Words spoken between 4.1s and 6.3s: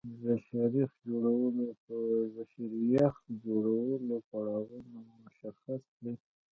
پړاوونه مشخص کړئ.